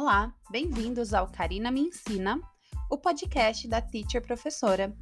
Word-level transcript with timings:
Olá, 0.00 0.32
bem-vindos 0.48 1.12
ao 1.12 1.26
Karina 1.26 1.72
Me 1.72 1.80
Ensina, 1.80 2.40
o 2.88 2.96
podcast 2.96 3.66
da 3.66 3.82
Teacher 3.82 4.22
Professora. 4.22 4.96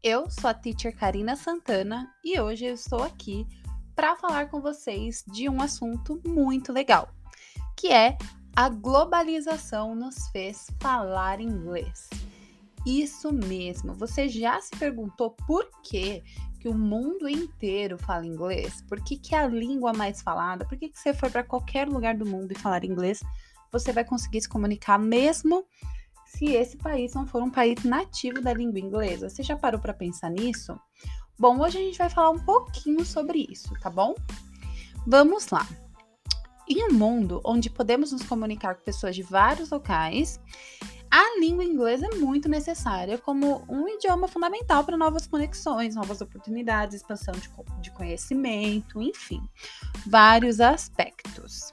Eu 0.00 0.30
sou 0.30 0.48
a 0.48 0.54
Teacher 0.54 0.96
Karina 0.96 1.34
Santana 1.34 2.08
e 2.24 2.38
hoje 2.40 2.66
eu 2.66 2.74
estou 2.74 3.02
aqui 3.02 3.44
para 3.96 4.14
falar 4.14 4.48
com 4.48 4.60
vocês 4.60 5.24
de 5.26 5.48
um 5.48 5.60
assunto 5.60 6.22
muito 6.24 6.72
legal, 6.72 7.08
que 7.76 7.88
é 7.88 8.16
a 8.54 8.68
globalização 8.68 9.96
nos 9.96 10.28
fez 10.28 10.68
falar 10.78 11.40
inglês. 11.40 12.08
Isso 12.86 13.32
mesmo, 13.32 13.92
você 13.92 14.28
já 14.28 14.60
se 14.60 14.70
perguntou 14.76 15.32
por 15.48 15.68
que, 15.82 16.22
que 16.60 16.68
o 16.68 16.74
mundo 16.74 17.28
inteiro 17.28 17.98
fala 17.98 18.24
inglês? 18.24 18.82
Por 18.88 19.02
que, 19.02 19.16
que 19.16 19.34
é 19.34 19.38
a 19.38 19.48
língua 19.48 19.92
mais 19.92 20.22
falada? 20.22 20.64
Por 20.64 20.78
que, 20.78 20.88
que 20.90 20.98
você 20.98 21.12
foi 21.12 21.28
para 21.28 21.42
qualquer 21.42 21.88
lugar 21.88 22.16
do 22.16 22.24
mundo 22.24 22.52
e 22.52 22.58
falar 22.58 22.84
inglês? 22.84 23.20
Você 23.70 23.92
vai 23.92 24.04
conseguir 24.04 24.40
se 24.40 24.48
comunicar 24.48 24.98
mesmo 24.98 25.64
se 26.26 26.46
esse 26.52 26.76
país 26.76 27.14
não 27.14 27.26
for 27.26 27.42
um 27.42 27.50
país 27.50 27.82
nativo 27.84 28.40
da 28.40 28.52
língua 28.52 28.78
inglesa. 28.78 29.28
Você 29.28 29.42
já 29.42 29.56
parou 29.56 29.80
para 29.80 29.94
pensar 29.94 30.30
nisso? 30.30 30.78
Bom, 31.38 31.60
hoje 31.60 31.78
a 31.78 31.80
gente 31.80 31.98
vai 31.98 32.10
falar 32.10 32.30
um 32.30 32.38
pouquinho 32.38 33.04
sobre 33.04 33.46
isso, 33.48 33.72
tá 33.80 33.88
bom? 33.88 34.14
Vamos 35.06 35.48
lá. 35.48 35.66
Em 36.68 36.84
um 36.84 36.92
mundo 36.92 37.40
onde 37.44 37.70
podemos 37.70 38.12
nos 38.12 38.22
comunicar 38.24 38.74
com 38.74 38.84
pessoas 38.84 39.16
de 39.16 39.22
vários 39.22 39.70
locais, 39.70 40.38
a 41.10 41.40
língua 41.40 41.64
inglesa 41.64 42.06
é 42.06 42.16
muito 42.16 42.48
necessária 42.48 43.16
como 43.16 43.64
um 43.68 43.88
idioma 43.88 44.28
fundamental 44.28 44.84
para 44.84 44.96
novas 44.96 45.26
conexões, 45.26 45.94
novas 45.94 46.20
oportunidades, 46.20 46.96
expansão 46.96 47.34
de, 47.34 47.50
de 47.80 47.90
conhecimento, 47.92 49.00
enfim, 49.00 49.40
vários 50.06 50.60
aspectos. 50.60 51.72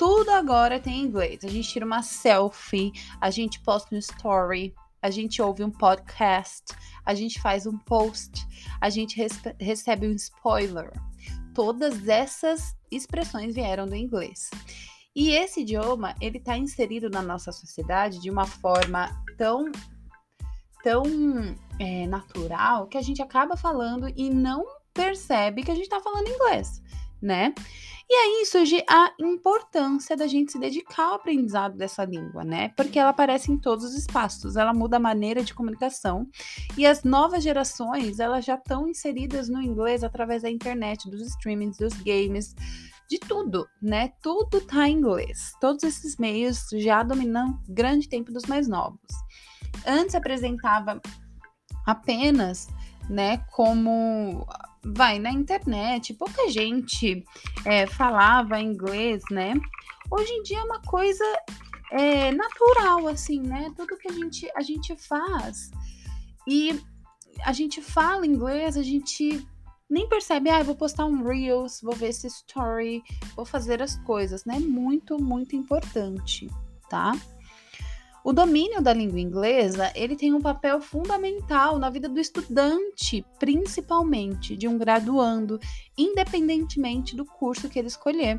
Tudo 0.00 0.30
agora 0.30 0.80
tem 0.80 0.98
inglês. 0.98 1.44
A 1.44 1.48
gente 1.48 1.68
tira 1.68 1.84
uma 1.84 2.00
selfie, 2.02 2.90
a 3.20 3.28
gente 3.28 3.60
posta 3.60 3.94
um 3.94 3.98
story, 3.98 4.74
a 5.02 5.10
gente 5.10 5.42
ouve 5.42 5.62
um 5.62 5.70
podcast, 5.70 6.74
a 7.04 7.12
gente 7.12 7.38
faz 7.38 7.66
um 7.66 7.76
post, 7.76 8.46
a 8.80 8.88
gente 8.88 9.22
recebe 9.60 10.08
um 10.08 10.12
spoiler. 10.12 10.90
Todas 11.54 12.08
essas 12.08 12.74
expressões 12.90 13.54
vieram 13.54 13.84
do 13.84 13.94
inglês. 13.94 14.48
E 15.14 15.32
esse 15.32 15.60
idioma, 15.60 16.14
ele 16.18 16.38
está 16.38 16.56
inserido 16.56 17.10
na 17.10 17.20
nossa 17.20 17.52
sociedade 17.52 18.22
de 18.22 18.30
uma 18.30 18.46
forma 18.46 19.10
tão 19.36 19.70
tão 20.82 21.04
é, 21.78 22.06
natural 22.06 22.86
que 22.86 22.96
a 22.96 23.02
gente 23.02 23.20
acaba 23.20 23.54
falando 23.54 24.08
e 24.16 24.30
não 24.30 24.64
percebe 24.94 25.62
que 25.62 25.70
a 25.70 25.74
gente 25.74 25.84
está 25.84 26.00
falando 26.00 26.26
inglês, 26.26 26.80
né? 27.22 27.54
E 28.08 28.12
aí 28.12 28.44
surge 28.44 28.82
a 28.88 29.12
importância 29.20 30.16
da 30.16 30.26
gente 30.26 30.50
se 30.50 30.58
dedicar 30.58 31.04
ao 31.04 31.14
aprendizado 31.14 31.76
dessa 31.76 32.04
língua, 32.04 32.42
né? 32.42 32.70
Porque 32.70 32.98
ela 32.98 33.10
aparece 33.10 33.52
em 33.52 33.56
todos 33.56 33.84
os 33.84 33.94
espaços, 33.94 34.56
ela 34.56 34.74
muda 34.74 34.96
a 34.96 35.00
maneira 35.00 35.44
de 35.44 35.54
comunicação 35.54 36.26
e 36.76 36.84
as 36.84 37.04
novas 37.04 37.44
gerações, 37.44 38.18
elas 38.18 38.44
já 38.44 38.56
estão 38.56 38.88
inseridas 38.88 39.48
no 39.48 39.62
inglês 39.62 40.02
através 40.02 40.42
da 40.42 40.50
internet, 40.50 41.08
dos 41.08 41.22
streamings, 41.22 41.76
dos 41.76 41.94
games, 42.02 42.52
de 43.08 43.18
tudo, 43.20 43.68
né? 43.80 44.12
Tudo 44.20 44.60
tá 44.60 44.88
em 44.88 44.96
inglês. 44.96 45.52
Todos 45.60 45.84
esses 45.84 46.16
meios 46.16 46.66
já 46.78 47.04
dominam 47.04 47.60
grande 47.68 48.08
tempo 48.08 48.32
dos 48.32 48.46
mais 48.46 48.66
novos. 48.66 49.00
Antes 49.86 50.16
apresentava 50.16 51.00
apenas, 51.86 52.68
né, 53.08 53.38
como 53.52 54.46
vai 54.84 55.18
na 55.18 55.30
internet, 55.30 56.14
pouca 56.14 56.48
gente 56.48 57.24
é, 57.64 57.86
falava 57.86 58.60
inglês, 58.60 59.22
né? 59.30 59.54
Hoje 60.10 60.32
em 60.32 60.42
dia 60.42 60.58
é 60.58 60.64
uma 60.64 60.80
coisa 60.82 61.24
é, 61.92 62.32
natural, 62.32 63.06
assim, 63.08 63.40
né? 63.40 63.72
Tudo 63.76 63.96
que 63.96 64.08
a 64.08 64.12
gente, 64.12 64.50
a 64.56 64.62
gente 64.62 64.96
faz 64.96 65.70
e 66.48 66.80
a 67.44 67.52
gente 67.52 67.80
fala 67.80 68.26
inglês, 68.26 68.76
a 68.76 68.82
gente 68.82 69.46
nem 69.88 70.08
percebe, 70.08 70.48
ah, 70.50 70.62
vou 70.62 70.76
postar 70.76 71.04
um 71.04 71.24
Reels, 71.24 71.80
vou 71.82 71.94
ver 71.94 72.10
esse 72.10 72.28
story, 72.28 73.02
vou 73.34 73.44
fazer 73.44 73.82
as 73.82 73.96
coisas, 74.04 74.44
né? 74.44 74.58
Muito, 74.58 75.20
muito 75.20 75.56
importante, 75.56 76.48
tá? 76.88 77.12
O 78.22 78.34
domínio 78.34 78.82
da 78.82 78.92
língua 78.92 79.18
inglesa, 79.18 79.90
ele 79.94 80.14
tem 80.14 80.34
um 80.34 80.42
papel 80.42 80.78
fundamental 80.78 81.78
na 81.78 81.88
vida 81.88 82.06
do 82.06 82.20
estudante, 82.20 83.24
principalmente 83.38 84.54
de 84.54 84.68
um 84.68 84.76
graduando, 84.76 85.58
independentemente 85.96 87.16
do 87.16 87.24
curso 87.24 87.68
que 87.68 87.78
ele 87.78 87.88
escolher. 87.88 88.38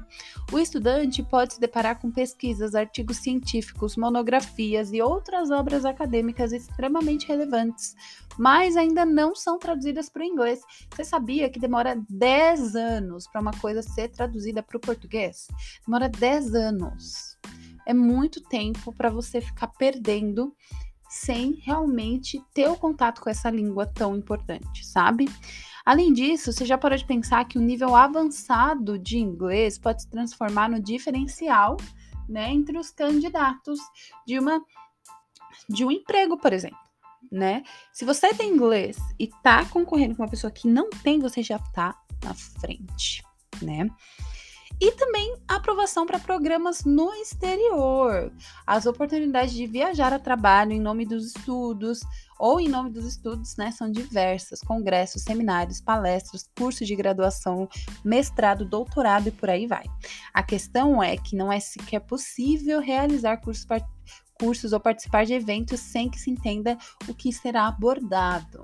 O 0.52 0.59
estudante 0.59 1.24
pode 1.24 1.56
se 1.56 1.59
deparar 1.59 2.00
com 2.00 2.12
pesquisas, 2.12 2.75
artigos 2.75 3.18
científicos, 3.18 3.97
monografias 3.97 4.94
e 4.94 5.02
outras 5.02 5.50
obras 5.50 5.84
acadêmicas 5.84 6.52
extremamente 6.52 7.28
relevantes, 7.28 7.96
mas 8.38 8.78
ainda 8.78 9.03
não 9.03 9.34
são 9.34 9.58
traduzidas 9.58 10.09
para 10.09 10.22
o 10.22 10.25
inglês. 10.25 10.62
Você 10.91 11.03
sabia 11.03 11.50
que 11.50 11.59
demora 11.59 12.00
10 12.08 12.75
anos 12.75 13.28
para 13.28 13.41
uma 13.41 13.53
coisa 13.59 13.81
ser 13.81 14.09
traduzida 14.09 14.62
para 14.62 14.78
o 14.78 14.80
português? 14.80 15.47
Demora 15.88 16.08
10 16.08 16.53
anos 16.53 17.31
é 17.86 17.94
muito 17.94 18.42
tempo 18.42 18.94
para 18.94 19.09
você 19.09 19.42
ficar 19.42 19.68
perdendo 19.68 20.56
sem 21.09 21.56
realmente 21.64 22.42
ter 22.53 22.69
o 22.69 22.78
contato 22.78 23.22
com 23.22 23.30
essa 23.30 23.50
língua 23.50 23.86
tão 23.86 24.16
importante, 24.16 24.86
sabe? 24.86 25.30
Além 25.86 26.14
disso, 26.14 26.53
você 26.53 26.66
já 26.66 26.78
parou 26.78 26.97
de 26.97 27.06
pensar 27.06 27.44
que 27.46 27.58
o 27.58 27.62
nível 27.62 27.96
avançado 27.96 28.97
de 28.97 29.18
inglês 29.18 29.78
pode 29.78 30.03
se 30.03 30.09
transformar 30.09 30.70
no 30.70 30.81
diferencial, 30.81 31.75
né, 32.30 32.50
entre 32.52 32.78
os 32.78 32.91
candidatos 32.91 33.80
de 34.25 34.40
uma 34.40 34.62
de 35.68 35.84
um 35.84 35.91
emprego, 35.91 36.38
por 36.38 36.53
exemplo, 36.53 36.80
né? 37.30 37.64
Se 37.91 38.06
você 38.06 38.34
tem 38.34 38.53
inglês 38.53 38.97
e 39.20 39.28
tá 39.44 39.66
concorrendo 39.66 40.16
com 40.16 40.24
uma 40.24 40.30
pessoa 40.30 40.52
que 40.52 40.68
não 40.68 40.90
tem, 40.90 41.20
você 41.20 41.44
já 41.44 41.59
tá 41.59 41.96
na 42.24 42.34
frente, 42.34 43.22
né? 43.62 43.90
E 44.81 44.92
também 44.94 45.38
aprovação 45.47 46.08
para 46.08 46.18
programas 46.18 46.84
no 46.84 47.14
exterior. 47.14 48.34
As 48.66 48.88
oportunidades 48.88 49.53
de 49.53 49.68
viajar 49.68 50.12
a 50.12 50.18
trabalho 50.18 50.72
em 50.72 50.81
nome 50.81 51.06
dos 51.06 51.28
estudos 51.28 52.02
ou 52.40 52.59
em 52.59 52.68
nome 52.68 52.90
dos 52.90 53.06
estudos, 53.06 53.56
né, 53.56 53.72
são 53.72 53.91
diversas: 53.91 54.59
congressos, 54.62 55.22
seminários, 55.22 55.80
palestras, 55.80 56.50
cursos 56.58 56.88
de 56.88 56.96
graduação, 56.96 57.70
mestrado, 58.03 58.66
doutorado 58.66 59.28
e 59.28 59.31
por 59.31 59.52
aí 59.52 59.68
vai. 59.68 59.86
A 60.34 60.41
questão 60.41 61.03
é 61.03 61.16
que 61.16 61.36
não 61.36 61.53
é 61.53 61.59
sequer 61.59 62.00
possível 62.00 62.81
realizar 62.81 63.38
cursos 63.38 63.68
cursos 64.34 64.74
ou 64.74 64.80
participar 64.80 65.24
de 65.24 65.34
eventos 65.34 65.80
sem 65.80 66.09
que 66.09 66.20
se 66.20 66.31
entenda 66.31 66.75
o 67.08 67.14
que 67.14 67.31
será 67.31 67.68
abordado. 67.68 68.64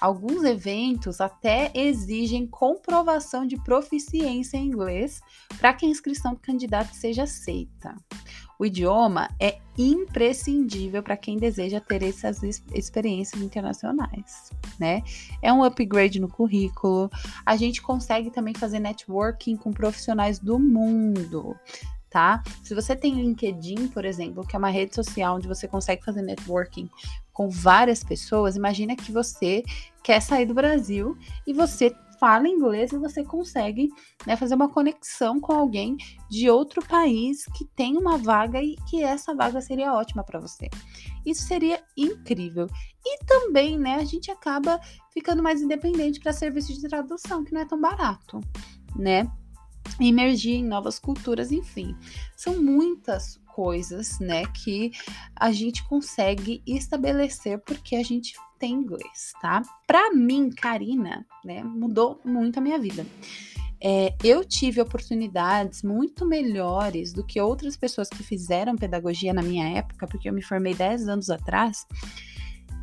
Alguns 0.00 0.44
eventos 0.44 1.20
até 1.20 1.72
exigem 1.74 2.46
comprovação 2.46 3.46
de 3.46 3.56
proficiência 3.62 4.56
em 4.56 4.66
inglês 4.66 5.20
para 5.58 5.72
que 5.72 5.84
a 5.84 5.88
inscrição 5.88 6.34
do 6.34 6.40
candidato 6.40 6.94
seja 6.94 7.24
aceita. 7.24 7.96
O 8.58 8.66
idioma 8.66 9.28
é 9.40 9.58
imprescindível 9.76 11.02
para 11.02 11.16
quem 11.16 11.36
deseja 11.36 11.80
ter 11.80 12.02
essas 12.02 12.42
experiências 12.74 13.40
internacionais, 13.40 14.50
né? 14.78 15.02
É 15.40 15.52
um 15.52 15.62
upgrade 15.62 16.20
no 16.20 16.28
currículo. 16.28 17.08
A 17.46 17.56
gente 17.56 17.80
consegue 17.80 18.30
também 18.30 18.54
fazer 18.54 18.80
networking 18.80 19.56
com 19.56 19.72
profissionais 19.72 20.40
do 20.40 20.58
mundo 20.58 21.56
tá? 22.10 22.42
Se 22.62 22.74
você 22.74 22.96
tem 22.96 23.14
LinkedIn, 23.14 23.88
por 23.88 24.04
exemplo, 24.04 24.46
que 24.46 24.56
é 24.56 24.58
uma 24.58 24.70
rede 24.70 24.94
social 24.94 25.36
onde 25.36 25.48
você 25.48 25.68
consegue 25.68 26.04
fazer 26.04 26.22
networking 26.22 26.88
com 27.32 27.48
várias 27.48 28.02
pessoas, 28.02 28.56
imagina 28.56 28.96
que 28.96 29.12
você 29.12 29.62
quer 30.02 30.20
sair 30.20 30.46
do 30.46 30.54
Brasil 30.54 31.16
e 31.46 31.52
você 31.52 31.94
fala 32.18 32.48
inglês 32.48 32.92
e 32.92 32.98
você 32.98 33.24
consegue 33.24 33.88
né, 34.26 34.36
fazer 34.36 34.54
uma 34.54 34.68
conexão 34.68 35.40
com 35.40 35.52
alguém 35.52 35.96
de 36.28 36.50
outro 36.50 36.84
país 36.84 37.44
que 37.56 37.64
tem 37.64 37.96
uma 37.96 38.18
vaga 38.18 38.60
e 38.60 38.76
que 38.88 39.02
essa 39.02 39.34
vaga 39.34 39.60
seria 39.60 39.94
ótima 39.94 40.24
para 40.24 40.40
você. 40.40 40.68
Isso 41.24 41.44
seria 41.44 41.80
incrível. 41.96 42.66
E 43.04 43.24
também, 43.24 43.78
né, 43.78 43.94
a 43.94 44.04
gente 44.04 44.30
acaba 44.30 44.80
ficando 45.12 45.42
mais 45.42 45.62
independente 45.62 46.20
para 46.20 46.32
serviço 46.32 46.72
de 46.72 46.88
tradução, 46.88 47.44
que 47.44 47.52
não 47.52 47.60
é 47.60 47.66
tão 47.66 47.80
barato, 47.80 48.40
né? 48.96 49.30
Emergir 50.00 50.54
em 50.54 50.64
novas 50.64 50.98
culturas, 50.98 51.50
enfim. 51.50 51.96
São 52.36 52.62
muitas 52.62 53.40
coisas, 53.54 54.20
né, 54.20 54.44
que 54.46 54.92
a 55.34 55.50
gente 55.50 55.82
consegue 55.88 56.62
estabelecer 56.64 57.58
porque 57.64 57.96
a 57.96 58.04
gente 58.04 58.34
tem 58.58 58.72
inglês, 58.72 59.32
tá? 59.40 59.62
Para 59.86 60.12
mim, 60.12 60.50
Karina, 60.50 61.26
né, 61.44 61.62
mudou 61.64 62.20
muito 62.24 62.58
a 62.58 62.62
minha 62.62 62.78
vida. 62.78 63.04
É, 63.80 64.14
eu 64.24 64.44
tive 64.44 64.80
oportunidades 64.80 65.82
muito 65.82 66.26
melhores 66.26 67.12
do 67.12 67.24
que 67.24 67.40
outras 67.40 67.76
pessoas 67.76 68.08
que 68.08 68.22
fizeram 68.22 68.76
pedagogia 68.76 69.32
na 69.32 69.42
minha 69.42 69.68
época, 69.68 70.06
porque 70.06 70.28
eu 70.28 70.32
me 70.32 70.42
formei 70.42 70.74
10 70.74 71.08
anos 71.08 71.30
atrás. 71.30 71.86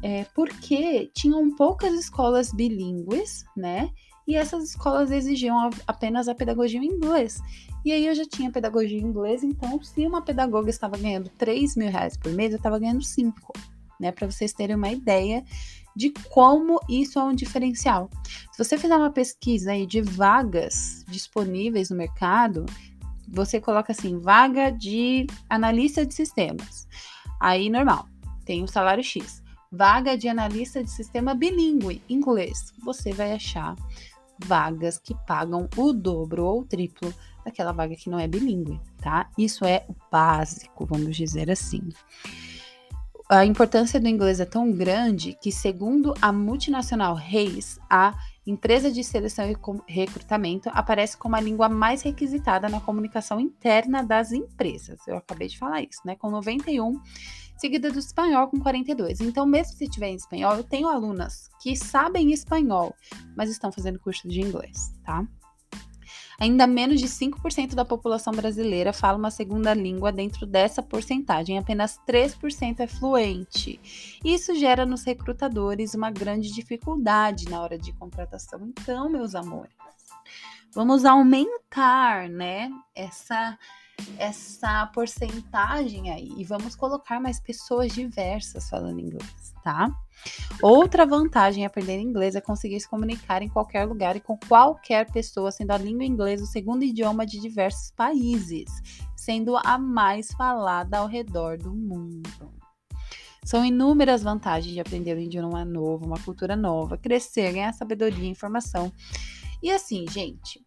é, 0.03 0.23
porque 0.35 1.09
tinham 1.15 1.55
poucas 1.55 1.93
escolas 1.93 2.53
bilíngues, 2.53 3.43
né? 3.57 3.89
E 4.27 4.35
essas 4.35 4.63
escolas 4.63 5.11
exigiam 5.11 5.69
apenas 5.85 6.27
a 6.27 6.35
pedagogia 6.35 6.79
em 6.79 6.85
inglês. 6.85 7.39
E 7.83 7.91
aí 7.91 8.07
eu 8.07 8.15
já 8.15 8.25
tinha 8.25 8.51
pedagogia 8.51 8.99
em 8.99 9.03
inglês, 9.03 9.43
então 9.43 9.81
se 9.83 10.05
uma 10.07 10.21
pedagoga 10.21 10.69
estava 10.69 10.97
ganhando 10.97 11.29
3 11.37 11.75
mil 11.75 11.91
reais 11.91 12.17
por 12.17 12.31
mês, 12.31 12.51
eu 12.51 12.57
estava 12.57 12.79
ganhando 12.79 13.03
5, 13.03 13.53
né? 13.99 14.11
Para 14.11 14.29
vocês 14.29 14.51
terem 14.51 14.75
uma 14.75 14.91
ideia 14.91 15.43
de 15.95 16.11
como 16.29 16.79
isso 16.89 17.19
é 17.19 17.23
um 17.23 17.33
diferencial. 17.33 18.09
Se 18.51 18.63
você 18.63 18.77
fizer 18.77 18.97
uma 18.97 19.11
pesquisa 19.11 19.71
aí 19.71 19.85
de 19.85 20.01
vagas 20.01 21.05
disponíveis 21.07 21.89
no 21.89 21.95
mercado, 21.95 22.65
você 23.27 23.61
coloca 23.61 23.91
assim, 23.91 24.19
vaga 24.19 24.69
de 24.69 25.25
analista 25.49 26.05
de 26.05 26.13
sistemas. 26.13 26.87
Aí, 27.39 27.69
normal, 27.69 28.07
tem 28.43 28.63
o 28.63 28.67
salário 28.67 29.03
X. 29.03 29.43
Vaga 29.71 30.17
de 30.17 30.27
analista 30.27 30.83
de 30.83 30.89
sistema 30.89 31.33
bilíngue, 31.33 32.01
inglês. 32.07 32.73
Você 32.83 33.11
vai 33.11 33.33
achar 33.33 33.75
vagas 34.39 34.97
que 34.97 35.15
pagam 35.25 35.69
o 35.77 35.93
dobro 35.93 36.45
ou 36.45 36.61
o 36.61 36.65
triplo 36.65 37.13
daquela 37.43 37.71
vaga 37.71 37.95
que 37.95 38.09
não 38.09 38.19
é 38.19 38.27
bilíngue, 38.27 38.79
tá? 39.01 39.29
Isso 39.37 39.65
é 39.65 39.85
o 39.87 39.95
básico, 40.11 40.85
vamos 40.85 41.15
dizer 41.15 41.49
assim 41.51 41.89
a 43.27 43.43
importância 43.43 43.99
do 43.99 44.07
inglês 44.07 44.39
é 44.39 44.45
tão 44.45 44.71
grande 44.71 45.35
que, 45.41 45.51
segundo 45.51 46.13
a 46.21 46.31
multinacional 46.31 47.15
Reis, 47.15 47.79
a 47.89 48.13
empresa 48.45 48.91
de 48.91 49.03
seleção 49.03 49.49
e 49.49 49.57
recrutamento 49.91 50.69
aparece 50.71 51.17
como 51.17 51.35
a 51.35 51.41
língua 51.41 51.67
mais 51.67 52.03
requisitada 52.03 52.69
na 52.69 52.79
comunicação 52.79 53.39
interna 53.39 54.03
das 54.03 54.31
empresas. 54.31 54.99
Eu 55.07 55.17
acabei 55.17 55.47
de 55.47 55.57
falar 55.57 55.81
isso, 55.81 56.01
né? 56.05 56.15
Com 56.15 56.29
91, 56.29 57.01
seguida 57.57 57.91
do 57.91 57.99
espanhol 57.99 58.47
com 58.47 58.59
42. 58.59 59.21
Então, 59.21 59.45
mesmo 59.45 59.75
se 59.75 59.87
tiver 59.87 60.09
em 60.09 60.15
espanhol, 60.15 60.55
eu 60.55 60.63
tenho 60.63 60.87
alunas 60.87 61.49
que 61.61 61.75
sabem 61.75 62.31
espanhol, 62.31 62.95
mas 63.35 63.49
estão 63.49 63.71
fazendo 63.71 63.99
curso 63.99 64.27
de 64.27 64.41
inglês, 64.41 64.93
tá? 65.03 65.25
Ainda 66.39 66.67
menos 66.67 66.99
de 66.99 67.07
5% 67.07 67.75
da 67.75 67.85
população 67.85 68.33
brasileira 68.33 68.91
fala 68.91 69.17
uma 69.17 69.31
segunda 69.31 69.73
língua 69.73 70.11
dentro 70.11 70.45
dessa 70.45 70.83
porcentagem, 70.83 71.57
apenas 71.57 71.97
3% 72.05 72.81
é 72.81 72.87
fluente. 72.87 73.79
Isso 74.23 74.53
gera 74.55 74.85
nos 74.85 75.03
recrutadores 75.03 75.93
uma 75.93 76.11
grande 76.11 76.53
dificuldade 76.53 77.49
na 77.49 77.61
hora 77.61 77.77
de 77.77 77.93
contratação. 77.93 78.59
Então, 78.67 79.09
meus 79.09 79.33
amores, 79.33 79.71
vamos 80.73 81.05
aumentar, 81.05 82.27
né, 82.27 82.69
essa 82.93 83.57
essa 84.17 84.87
porcentagem 84.87 86.09
aí 86.11 86.33
e 86.37 86.43
vamos 86.43 86.75
colocar 86.75 87.19
mais 87.19 87.39
pessoas 87.39 87.93
diversas 87.93 88.69
falando 88.69 88.99
inglês, 88.99 89.53
tá? 89.63 89.89
Outra 90.61 91.05
vantagem 91.05 91.63
a 91.63 91.67
aprender 91.67 91.99
inglês 91.99 92.35
é 92.35 92.41
conseguir 92.41 92.79
se 92.79 92.89
comunicar 92.89 93.41
em 93.41 93.49
qualquer 93.49 93.85
lugar 93.85 94.15
e 94.15 94.21
com 94.21 94.37
qualquer 94.47 95.11
pessoa, 95.11 95.51
sendo 95.51 95.71
a 95.71 95.77
língua 95.77 96.05
inglesa 96.05 96.43
o 96.43 96.47
segundo 96.47 96.83
idioma 96.83 97.25
de 97.25 97.39
diversos 97.39 97.91
países, 97.91 98.69
sendo 99.15 99.57
a 99.57 99.77
mais 99.77 100.31
falada 100.31 100.97
ao 100.99 101.07
redor 101.07 101.57
do 101.57 101.73
mundo. 101.73 102.53
São 103.43 103.63
inúmeras 103.63 104.23
vantagens 104.23 104.73
de 104.73 104.79
aprender 104.79 105.15
um 105.15 105.19
idioma 105.19 105.63
novo, 105.63 106.05
uma 106.05 106.19
cultura 106.19 106.55
nova, 106.55 106.97
crescer, 106.97 107.53
ganhar 107.53 107.73
sabedoria, 107.73 108.27
informação. 108.27 108.91
E 109.61 109.69
assim, 109.69 110.05
gente, 110.09 110.65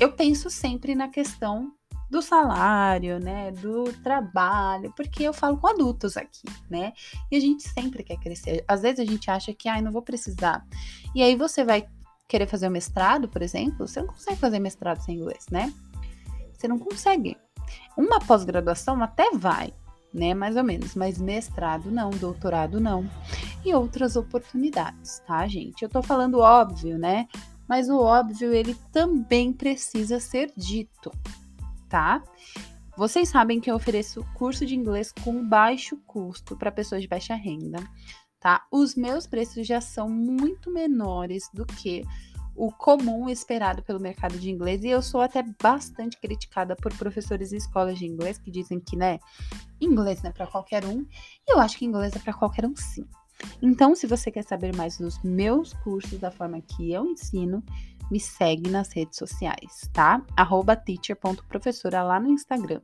eu 0.00 0.12
penso 0.12 0.50
sempre 0.50 0.96
na 0.96 1.08
questão 1.08 1.72
do 2.12 2.20
salário, 2.20 3.18
né, 3.18 3.50
do 3.52 3.84
trabalho, 4.02 4.92
porque 4.94 5.22
eu 5.22 5.32
falo 5.32 5.56
com 5.56 5.66
adultos 5.66 6.14
aqui, 6.18 6.44
né? 6.68 6.92
E 7.30 7.36
a 7.36 7.40
gente 7.40 7.66
sempre 7.66 8.04
quer 8.04 8.18
crescer. 8.18 8.62
Às 8.68 8.82
vezes 8.82 9.00
a 9.00 9.10
gente 9.10 9.30
acha 9.30 9.54
que, 9.54 9.66
ai, 9.66 9.80
não 9.80 9.90
vou 9.90 10.02
precisar. 10.02 10.62
E 11.14 11.22
aí 11.22 11.34
você 11.34 11.64
vai 11.64 11.88
querer 12.28 12.46
fazer 12.46 12.68
o 12.68 12.70
mestrado, 12.70 13.30
por 13.30 13.40
exemplo, 13.40 13.88
você 13.88 14.02
não 14.02 14.08
consegue 14.08 14.38
fazer 14.38 14.58
mestrado 14.58 15.00
sem 15.00 15.16
inglês, 15.16 15.46
né? 15.50 15.72
Você 16.52 16.68
não 16.68 16.78
consegue. 16.78 17.34
Uma 17.96 18.20
pós-graduação 18.20 19.02
até 19.02 19.30
vai, 19.30 19.72
né, 20.12 20.34
mais 20.34 20.54
ou 20.54 20.64
menos, 20.64 20.94
mas 20.94 21.18
mestrado 21.18 21.90
não, 21.90 22.10
doutorado 22.10 22.78
não. 22.78 23.08
E 23.64 23.72
outras 23.74 24.16
oportunidades, 24.16 25.22
tá, 25.26 25.48
gente? 25.48 25.82
Eu 25.82 25.88
tô 25.88 26.02
falando 26.02 26.40
óbvio, 26.40 26.98
né? 26.98 27.26
Mas 27.66 27.88
o 27.88 27.98
óbvio 27.98 28.52
ele 28.52 28.76
também 28.92 29.50
precisa 29.50 30.20
ser 30.20 30.52
dito 30.54 31.10
tá? 31.92 32.22
Vocês 32.96 33.28
sabem 33.28 33.60
que 33.60 33.70
eu 33.70 33.74
ofereço 33.74 34.26
curso 34.32 34.64
de 34.64 34.74
inglês 34.74 35.12
com 35.12 35.46
baixo 35.46 35.98
custo 36.06 36.56
para 36.56 36.72
pessoas 36.72 37.02
de 37.02 37.08
baixa 37.08 37.34
renda, 37.34 37.78
tá? 38.40 38.66
Os 38.72 38.94
meus 38.94 39.26
preços 39.26 39.66
já 39.66 39.78
são 39.78 40.08
muito 40.08 40.72
menores 40.72 41.50
do 41.52 41.66
que 41.66 42.02
o 42.56 42.72
comum 42.72 43.28
esperado 43.28 43.82
pelo 43.82 44.00
mercado 44.00 44.38
de 44.38 44.50
inglês 44.50 44.82
e 44.84 44.88
eu 44.88 45.02
sou 45.02 45.20
até 45.20 45.44
bastante 45.62 46.18
criticada 46.18 46.74
por 46.74 46.94
professores 46.96 47.52
e 47.52 47.56
escolas 47.56 47.98
de 47.98 48.06
inglês 48.06 48.38
que 48.38 48.50
dizem 48.50 48.80
que, 48.80 48.96
né, 48.96 49.18
inglês 49.78 50.22
não 50.22 50.30
é 50.30 50.32
para 50.32 50.46
qualquer 50.46 50.86
um, 50.86 51.00
e 51.46 51.52
eu 51.52 51.60
acho 51.60 51.76
que 51.76 51.84
inglês 51.84 52.16
é 52.16 52.18
para 52.18 52.32
qualquer 52.32 52.64
um 52.64 52.74
sim. 52.74 53.06
Então, 53.60 53.94
se 53.94 54.06
você 54.06 54.30
quer 54.30 54.44
saber 54.44 54.74
mais 54.74 54.96
dos 54.96 55.22
meus 55.22 55.74
cursos 55.74 56.18
da 56.18 56.30
forma 56.30 56.60
que 56.60 56.92
eu 56.92 57.04
ensino, 57.06 57.62
me 58.12 58.20
segue 58.20 58.68
nas 58.68 58.92
redes 58.92 59.16
sociais, 59.16 59.88
tá? 59.90 60.22
Arroba 60.36 60.76
teacher.professora 60.76 62.02
lá 62.02 62.20
no 62.20 62.28
Instagram. 62.28 62.82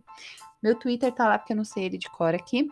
Meu 0.63 0.75
Twitter 0.75 1.13
tá 1.13 1.29
lá 1.29 1.39
porque 1.39 1.53
eu 1.53 1.57
não 1.57 1.65
sei 1.65 1.85
ele 1.85 1.99
de 1.99 2.09
cor 2.09 2.35
aqui. 2.35 2.67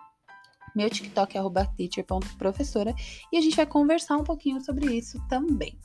Meu 0.74 0.90
TikTok 0.90 1.38
é 1.38 1.40
teacher.professora 1.76 2.94
e 3.32 3.36
a 3.36 3.40
gente 3.40 3.56
vai 3.56 3.66
conversar 3.66 4.16
um 4.16 4.24
pouquinho 4.24 4.60
sobre 4.60 4.94
isso 4.94 5.18
também. 5.28 5.78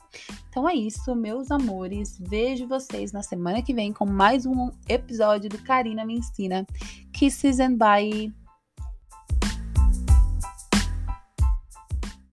Então 0.48 0.68
é 0.68 0.74
isso, 0.74 1.14
meus 1.14 1.50
amores. 1.50 2.18
Vejo 2.18 2.66
vocês 2.66 3.12
na 3.12 3.22
semana 3.22 3.62
que 3.62 3.72
vem 3.72 3.92
com 3.92 4.04
mais 4.04 4.44
um 4.44 4.70
episódio 4.88 5.48
do 5.48 5.62
Karina 5.62 6.04
Me 6.04 6.16
Ensina. 6.16 6.66
Kisses 7.12 7.60
and 7.60 7.76
bye! 7.76 8.41